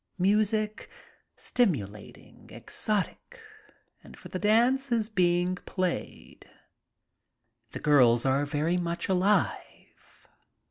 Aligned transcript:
Music, 0.17 0.89
stimulating, 1.35 2.49
exotic, 2.49 3.39
and 4.03 4.17
for 4.17 4.29
the 4.29 4.39
dance, 4.39 4.91
is 4.91 5.09
being 5.09 5.53
played. 5.57 6.49
The 7.69 7.81
girls 7.81 8.25
are 8.25 8.47
very 8.47 8.77
much 8.77 9.07
alive. 9.07 9.95